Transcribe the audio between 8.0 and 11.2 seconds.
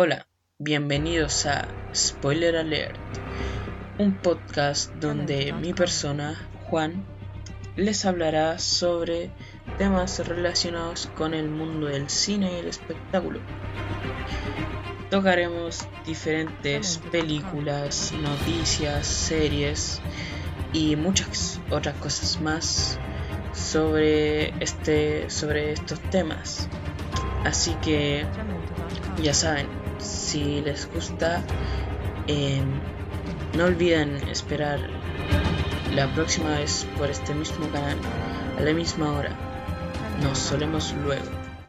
hablará sobre temas relacionados